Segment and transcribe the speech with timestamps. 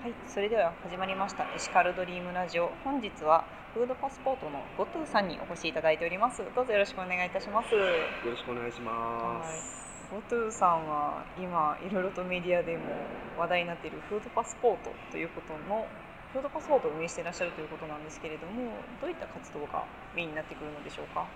[0.00, 2.72] はい、それでは始まりましたエシカルドリームラジオ。
[2.84, 6.40] 本日はフードパスポートのゴトゥさんにお越しいただいております。
[6.56, 7.74] どうぞよろしくお願いいたします。
[7.76, 7.84] よ
[8.24, 10.08] ろしくお願いします。
[10.10, 12.88] ゴトゥさんは今いろいろとメディアでも
[13.36, 15.84] 話題になっているフードパスポートということの
[16.32, 18.72] フードパスポートを運営していらっしゃるということなんですけれども、
[19.02, 19.84] どういった活動が
[20.16, 21.28] メインになってくるのでしょうか？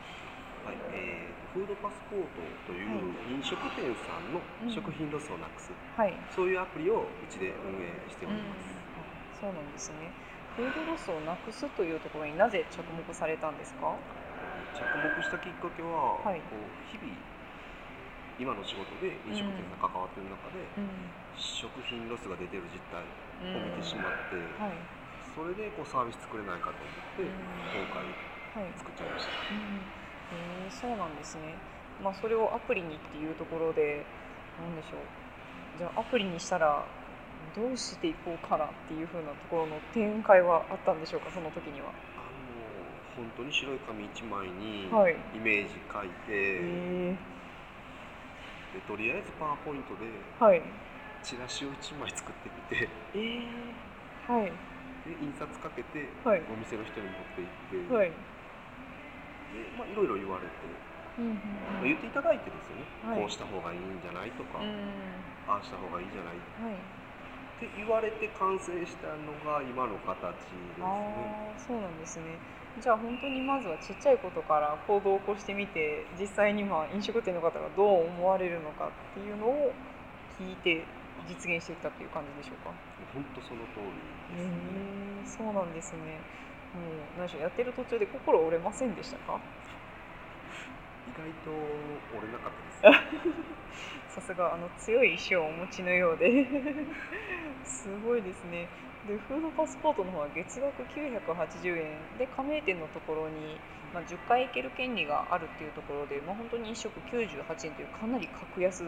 [0.64, 6.16] はい、えー、フードパスポートという飲食店さんの食品ロスをなくす、はい。
[6.32, 8.72] そういうアプリをうちで運営しております。
[9.40, 10.08] そうなんですね。
[10.56, 13.92] フードロスをなくすというところになぜ着目されたんですか？
[14.72, 17.12] 着目したきっかけは、はいこう日々
[18.40, 20.88] 今の仕事で飲食店さん関わっている中で、うん。
[21.36, 24.74] 食品ロスが出てる実態うんを見てしまって、はい。
[25.36, 28.72] それでこうサービス作れないかと思って、うん今回はい。
[28.78, 29.34] 作っちゃいました。
[30.32, 31.54] うん、えーそうなんですね。
[32.02, 34.04] まあそれをアプリにっていうところで
[34.58, 35.78] なんでしょう。
[35.78, 36.84] じゃあアプリにしたら
[37.54, 41.88] どうしていこうかなっていう風なところの展開はあったんでしょうかその時には。
[41.88, 45.16] あの本当に白い紙一枚にはい。
[45.34, 47.16] イメージ書いて、え
[48.74, 50.08] でとりあえずパワーポイントで。
[51.24, 54.52] チラシを1枚作ってみてえー、はい
[55.08, 58.12] で印刷かけてはいお店の人に持って行って、はい。
[59.94, 60.52] いろいろ言われて、
[61.22, 61.38] うんうん
[61.78, 64.90] まあ言っていただいてですよね、はいこうした方がいいんじゃないとか、うん。
[65.46, 66.74] ああした方がいいじゃないっはい。
[67.62, 71.54] て言われて完成したのが今の形ですね。
[71.54, 72.34] そうなんですね。
[72.82, 79.70] じゃあ本当にまずはちっちゃいことから行動を起こしてみて実際にまあ飲食店の方がどう思われるのかっていうのを
[80.40, 80.82] 聞いて
[81.30, 82.74] 実現していったっていう感じでしょうか。
[83.14, 84.58] 本当その通りへですね。
[85.22, 86.18] えそうなんですね。
[86.74, 89.38] もう何でしょうやってる途中で心折れませんでしたか？
[91.08, 91.50] 意外と
[92.16, 92.52] 折れなかっ
[92.82, 94.14] たです。
[94.14, 96.46] さすがあの強い意志をお持ちのようで
[97.64, 98.68] すごいですね。
[99.08, 103.58] でフードパスポートの方は月額980円で加盟店のところに、
[103.92, 108.82] まあ、10回行ける権利があるっていうところで、まあ、本当に1食98円というかなり格安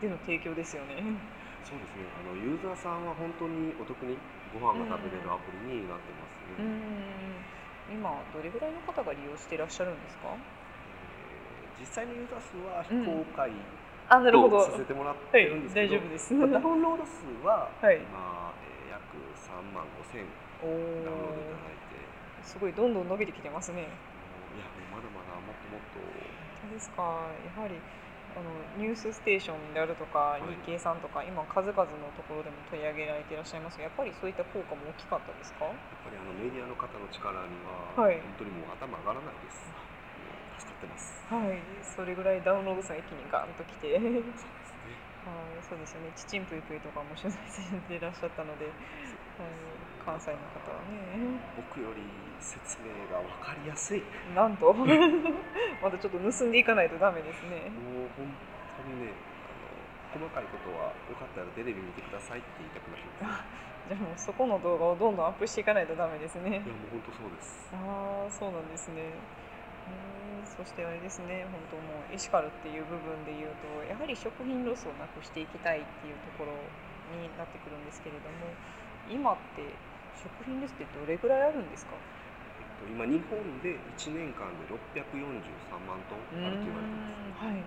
[0.00, 0.96] での提供ですよね。
[1.62, 2.02] そうですね。
[2.18, 4.18] あのユーザーさんは本当にお得に
[4.52, 6.68] ご飯が食べれるアプリになってますうね。
[6.68, 10.34] ん今どれぐらいの方が利用していらっしゃるんですか？
[11.84, 13.52] えー実際のユーザー数は非公開
[14.08, 14.60] あなるほど。
[14.64, 16.32] させてもらってるんですけど、い大丈夫です。
[16.34, 17.96] まあダウンロード数ははい。
[18.00, 19.04] 今、えー約
[19.36, 20.24] 3万5千
[20.64, 20.66] お
[21.04, 22.00] ダウンロードいたおだいて、
[22.44, 23.84] すごいどんどん伸びてきてますね。
[23.84, 23.84] い
[24.60, 26.00] やもうまだまだもっともっと。
[26.00, 27.02] 本当ですか。
[27.56, 27.76] やはり
[28.36, 28.50] あの
[28.80, 30.48] ニュースステーションであるとか、い。
[30.64, 35.64] 日経さんとか今数々のところでも取り上げられていらっしゃいますがやっぱりそういった効果も大きかったですか？
[35.64, 35.74] やっ
[36.04, 37.56] ぱりあのメディアの方の力に
[37.96, 38.20] は、はい。
[38.38, 39.64] 本当にもう頭上がらないです。
[40.54, 41.10] もう助かってます。
[41.26, 44.94] はいそれぐらいダウンロード数が一気にガンときてはいそうですね。
[45.66, 48.74] そうですよねちちんぷいぷいとかも取材されていらっしゃったので、はい、
[50.04, 52.04] 関西の方はね僕より
[52.38, 54.02] 説明が分かりやすい。
[54.36, 54.72] なんと
[55.82, 58.28] またちょっと盗んでいかないとダメですねもう本
[58.76, 59.12] 当にね、
[60.12, 63.44] あの細かいことはよかったらテレビ見てくださいって言いたくなります。
[63.88, 67.68] じゃあもうそこの動画をどんどんアップしていかないとダメですねいやもう本当そうです。
[67.72, 69.08] ああそうなんですね。
[70.56, 76.54] そしてあれですね本当もうエシカルっていう部分で言うとやはり食品ロスをなくしていきたいっていうところ
[77.18, 78.46] になってくるんですけれども
[79.10, 79.66] 今って
[80.22, 81.92] 食品ロスってどれぐらいあるんですか？
[81.98, 85.18] えっと今日本で1年間で643
[85.84, 87.44] 万トンあると言われてます。
[87.44, 87.58] はい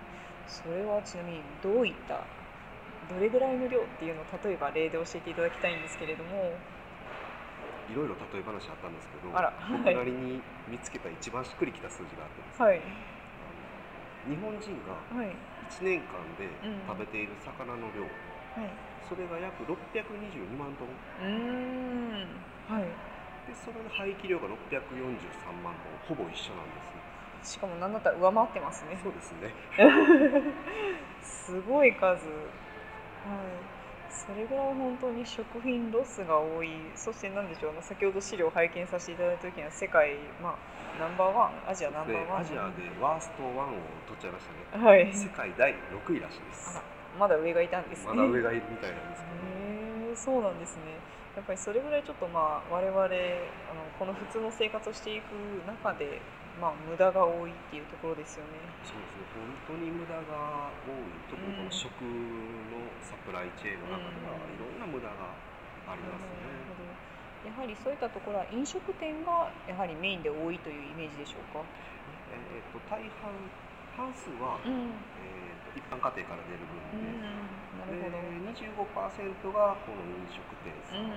[0.48, 2.24] それはちなみにどういった
[3.12, 6.56] どれぐらいの量っていうのを例えば例で教えていただきたいんですけれども
[7.88, 12.80] いろいろ例え話あったんですけど、あら僕なりに見つけた一番しっくりきた数字があってですね、はい。
[14.28, 15.32] 日本人がはい。
[15.68, 16.80] 1年間でうん。
[16.86, 18.70] 食べている魚の量、はい。
[19.08, 20.92] それが約622万トン。
[20.92, 22.36] うーん。
[22.68, 22.84] はい。
[23.48, 26.16] でそれの廃棄量が643万トン。
[26.16, 26.92] ほぼ一緒なんです。
[26.92, 27.00] ね
[27.42, 28.98] しかも何だったら上回ってますね。
[29.02, 29.54] そうですね。
[31.22, 32.04] すごい数。
[32.04, 33.77] はい
[34.10, 36.70] それぐらい本当に食品ロスが多い。
[36.94, 40.56] そして何でしょう先ほど資料を拝見させていただいた時には世界、まあ、
[41.00, 42.40] ナンバーワンアジアナンバでーワン。
[42.40, 43.76] アジアでワースト1を
[44.08, 44.84] 取っちゃいましたね。
[44.84, 45.12] はい。
[45.14, 46.80] 世界第6位らしいです。
[47.18, 48.14] まだ上がいたんですね。
[48.14, 50.98] まだ上がいるみたいなんですけど、へえそうなんですね。
[51.36, 53.14] やっぱりそれぐらいちょっとまあ我々あの
[53.98, 55.30] この普通の生活をしていく
[55.66, 56.20] 中で
[56.58, 58.58] まあ無駄が多いっていうところですよね。
[58.82, 59.46] そうですね。
[59.66, 61.00] 本当に無駄が多い。
[61.30, 64.54] 特にこの食のサプライチェーンの中ではうん。
[64.54, 65.32] いろんな無駄が
[65.88, 71.64] ありますね、やはりそういったところは飲食店がやはりメインで多いというイメージでしょうか。
[72.28, 73.32] えー、と大半
[73.96, 77.08] 半数は、うん、えー、と一般家庭から出る分で、
[77.78, 78.18] なるるほど。
[78.18, 81.14] で25%がこの飲食店さうんん、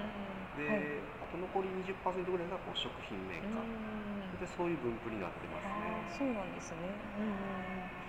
[0.57, 1.95] で、はいあと残り20%
[2.27, 5.93] ぐらいがこう食品メーカー、うんでそういう分布になってますね。
[6.17, 6.77] そうなんですね。
[7.19, 8.01] うん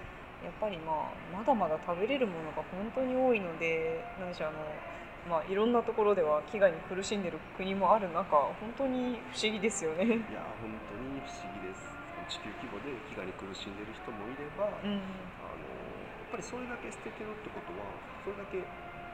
[0.42, 4.58] やっぱりまあまだまだ食べれるものが本当に多いので、なんでしょうあの
[5.30, 10.04] まあいろんなところでは飢餓に苦しんでる国もある中、本当に不思議ですよね。
[10.04, 11.94] いや本当に不思議です。
[12.28, 14.98] 地球規模で飢餓に苦しんでる人もいれば、うん。
[15.42, 15.71] あの
[16.32, 17.84] ぱりそれだけ捨ててるってことは
[18.24, 18.64] それだけ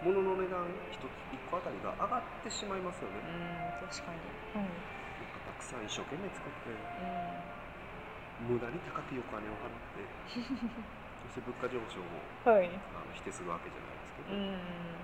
[0.07, 0.63] 物の値段
[0.95, 3.19] 一つ一個あたりが上がってしまいますよね。
[3.27, 4.23] うん確かに。
[4.55, 4.71] はい。
[4.71, 8.55] なんかたくさん一生懸命作ってうん。
[8.55, 10.07] 無駄に高いお金を払って
[11.27, 12.07] そして物価上昇を
[12.47, 12.71] はい。
[12.71, 14.55] あの否定するわけじゃないですけど、うん。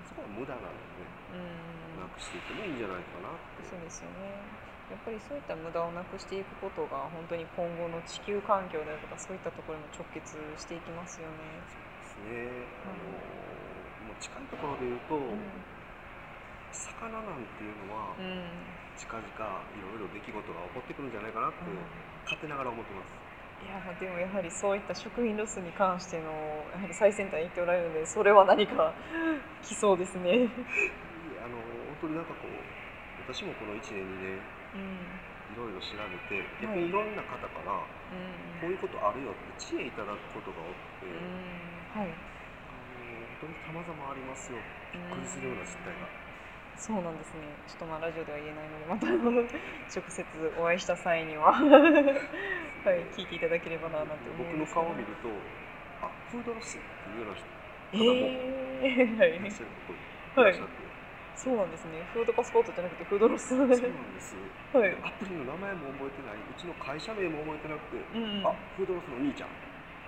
[0.07, 1.03] そこは無駄なので、
[1.35, 1.99] うん。
[1.99, 4.39] なくしていってもいいんじゃないかなってそうですよね。
[4.87, 11.59] やっぱりそういった無駄をなくしていくことが本当に今後の地球環境であるとかそういったところにも直結していきますよね。
[12.23, 12.67] ですね。
[12.87, 15.63] あのもう近いところで言うと、うん。
[16.71, 18.51] 魚なんていうのはうん。
[18.95, 21.67] 近々いろいろ出来事が起こってくるんじゃないかなって
[22.23, 23.11] 勝手ながら思ってます。
[23.63, 26.27] いやでもやはりそういった食品ロスに関しての
[26.75, 28.93] やはり最先端に行っておられるのでそれは何か
[29.63, 30.47] 来そうですね。
[31.43, 31.59] あの
[31.99, 32.51] 本当になんかこう
[33.33, 34.39] 私もこの1年2年
[34.75, 35.19] うん。
[35.55, 38.69] いろいろ調べて逆にいろんな方からこうん。
[38.69, 40.63] ういうことあるよって知恵いただくことが多
[41.03, 41.74] くて、うん。
[41.95, 42.11] はい。
[42.11, 44.59] あの本当に様々ありますよ
[44.91, 46.11] びっくりするような実態が。
[46.75, 47.47] そうなんですね。
[47.71, 50.27] ちょっとまあラジオでは言えないのでまた直接
[50.59, 55.31] お会いした際には はい聞いていただければななんて思僕のうんですけど顔を見ると
[56.03, 57.47] あフードロスっていうような人
[57.95, 59.95] えー、はいいらっしゃるこ
[60.35, 60.73] といらっしゃって、
[61.35, 62.03] そうなんですね。
[62.11, 63.49] フードパスポートじゃなくてフードロス。
[63.49, 63.75] そうなんで
[64.19, 64.35] す。
[64.73, 68.47] はいアプリの名前も覚えてない、うちの会社名も覚えてなくて、うん。
[68.47, 69.49] あフードロスの兄ちゃん。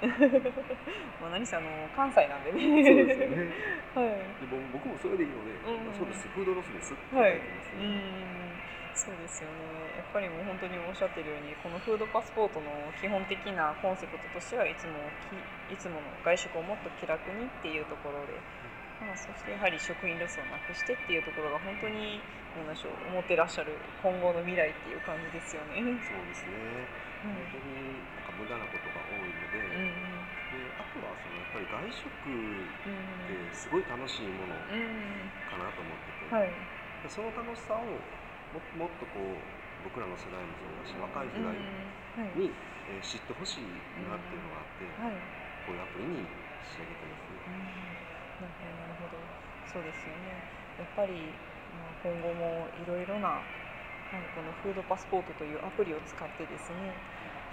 [1.21, 2.83] まあ何せあの関西なんでね。
[2.83, 3.53] そうですよね。
[3.95, 4.47] はい。
[4.49, 7.87] でも僕もそれでいいので、うんそうです、フードロスですって書はいいてますうね。
[7.87, 8.61] ん。
[8.93, 9.97] そうですよね。
[9.97, 12.65] やっぱりもう本当におっしゃってるように、このフードパスポートの
[12.99, 14.93] 基本的なコンセプトとしてはいつも
[15.69, 18.33] きいつもの外食をもっと気楽にっていうところで。
[18.97, 22.19] まあ、そしてやはり食品ロスをなくしてっていうところが本当に
[22.57, 25.77] 何でしょう思ってらっしゃる今後の未来っていう感じですよね。
[26.01, 26.57] そうですね。
[27.25, 29.56] うん本当になんか無駄なことが多いので
[31.67, 32.11] 外食っ
[32.85, 36.47] うんてすごい楽しいものうんかなと思ってて、はい。
[37.03, 37.83] でその楽しさを
[38.51, 41.51] ももっとこう僕らの世代もそうだし、若い世代
[42.15, 42.39] はい。
[42.39, 42.51] に、
[42.87, 45.19] えー知ってほしいなっていうのがあって、はい。
[45.67, 46.23] こういうアプリに
[46.63, 47.43] 仕上げてますね。
[48.39, 49.17] なるほど、なるほど。
[49.67, 50.47] そうですよね。
[50.79, 51.35] やっぱり、
[51.75, 53.43] まあ、今後もいろいろな、
[54.09, 57.03] はい、このフードパスポートというアプリを使ってですね、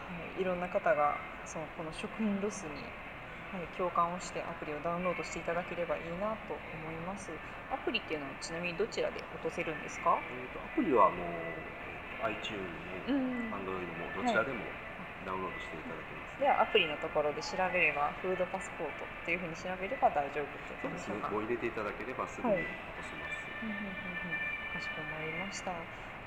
[0.07, 2.71] はい、いろんな方がそのこの食品ロスに、
[3.55, 7.31] はい、共感をしてアプリをダウンロードしていただければいいなと思います。
[7.71, 10.19] アプリっていうのはちなみにどちらで落とせるんですか？
[10.19, 11.27] えー、とアプリはもう、
[12.27, 12.59] え iTunes
[13.15, 14.59] んも Android もどちらでも
[15.23, 16.43] ダウンロードしていただけます。
[16.43, 23.47] ではアプリのところで調べればフードパスポートっていうふうに調べれば大丈夫ってそうですねこ入れていただければすぐにはい落とせます。
[23.63, 25.73] うんうんうんうんかしこまりました。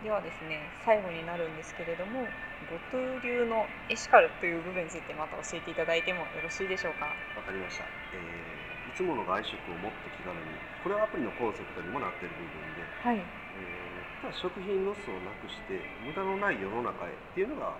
[0.03, 2.21] ではですね、最後になるんですけれども、
[2.69, 7.05] ボトゥ流のエシカルという部分についてまた教えていただいてもよろしいでしょうか？
[7.35, 7.83] わかりました、
[8.13, 10.41] えーいつもの外食をもっと気軽に
[10.81, 13.17] これはアプリのコンセプトにもなっている部分で、はい。
[13.17, 17.77] えーただ食品ロスをなくして無駄のない世の中へっていうのが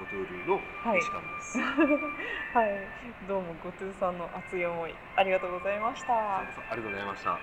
[0.00, 1.58] ボトゥールのはいエシカルです、
[2.56, 2.88] はい。
[3.28, 6.38] どうもゴトゥさんの熱い思いありがとうございました。
[6.38, 7.38] ありがとうございました